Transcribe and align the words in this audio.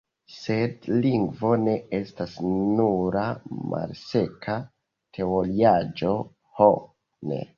Sed 0.35 0.85
lingvo 1.01 1.51
ne 1.65 1.75
estas 1.97 2.33
nura 2.79 3.25
malseka 3.73 4.57
teoriaĵo, 5.19 6.17
ho 6.61 6.71
ne! 7.33 7.43